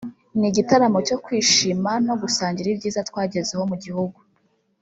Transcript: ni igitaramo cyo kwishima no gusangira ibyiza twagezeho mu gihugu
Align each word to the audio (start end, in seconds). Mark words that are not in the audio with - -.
ni 0.39 0.45
igitaramo 0.51 0.99
cyo 1.07 1.17
kwishima 1.23 1.91
no 2.05 2.13
gusangira 2.21 2.67
ibyiza 2.73 3.01
twagezeho 3.09 3.63
mu 3.71 3.75
gihugu 3.83 4.17